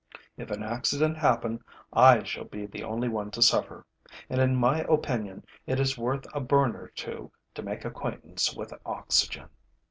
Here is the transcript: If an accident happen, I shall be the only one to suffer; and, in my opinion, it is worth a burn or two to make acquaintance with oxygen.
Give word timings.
If 0.35 0.49
an 0.49 0.63
accident 0.63 1.17
happen, 1.17 1.63
I 1.93 2.23
shall 2.23 2.45
be 2.45 2.65
the 2.65 2.83
only 2.83 3.07
one 3.07 3.29
to 3.29 3.41
suffer; 3.43 3.85
and, 4.31 4.41
in 4.41 4.55
my 4.55 4.79
opinion, 4.85 5.45
it 5.67 5.79
is 5.79 5.95
worth 5.95 6.25
a 6.33 6.39
burn 6.39 6.75
or 6.75 6.87
two 6.87 7.31
to 7.53 7.61
make 7.61 7.85
acquaintance 7.85 8.55
with 8.55 8.73
oxygen. 8.83 9.49